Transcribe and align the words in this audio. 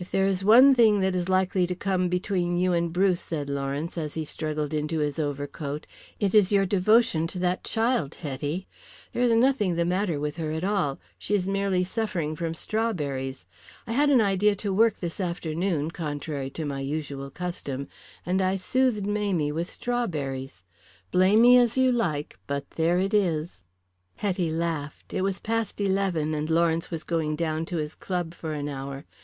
"If 0.00 0.10
there 0.10 0.26
is 0.26 0.44
one 0.44 0.74
thing 0.74 0.98
that 0.98 1.14
is 1.14 1.28
likely 1.28 1.64
to 1.68 1.76
come 1.76 2.08
between 2.08 2.58
you 2.58 2.72
and 2.72 2.92
Bruce," 2.92 3.20
said 3.20 3.48
Lawrence, 3.48 3.96
as 3.96 4.14
he 4.14 4.24
struggled 4.24 4.74
into 4.74 4.98
his 4.98 5.16
overcoat, 5.20 5.86
"it 6.18 6.34
is 6.34 6.50
your 6.50 6.66
devotion 6.66 7.28
to 7.28 7.38
that 7.38 7.62
child, 7.62 8.16
Hetty. 8.16 8.66
There 9.12 9.22
is 9.22 9.30
nothing 9.30 9.76
the 9.76 9.84
matter 9.84 10.18
with 10.18 10.38
her 10.38 10.50
at 10.50 10.64
all. 10.64 10.98
She 11.20 11.36
is 11.36 11.46
merely 11.48 11.84
suffering 11.84 12.34
from 12.34 12.52
strawberries. 12.52 13.46
I 13.86 13.92
had 13.92 14.10
an 14.10 14.20
idea 14.20 14.56
to 14.56 14.72
work 14.72 14.98
this 14.98 15.20
afternoon, 15.20 15.92
contrary 15.92 16.50
to 16.50 16.64
my 16.64 16.80
usual 16.80 17.30
custom, 17.30 17.86
and 18.26 18.42
I 18.42 18.56
soothed 18.56 19.06
Mamie 19.06 19.52
with 19.52 19.70
strawberries. 19.70 20.64
Blame 21.12 21.42
me 21.42 21.58
as 21.58 21.78
you 21.78 21.92
like, 21.92 22.36
but 22.48 22.68
there 22.70 22.98
it 22.98 23.14
is." 23.14 23.62
Hetty 24.16 24.50
laughed. 24.50 25.14
It 25.14 25.22
was 25.22 25.38
past 25.38 25.80
eleven, 25.80 26.34
and 26.34 26.50
Lawrence 26.50 26.90
was 26.90 27.04
going 27.04 27.36
down 27.36 27.66
to 27.66 27.76
his 27.76 27.94
club 27.94 28.34
for 28.34 28.52
an 28.52 28.68
hour. 28.68 29.04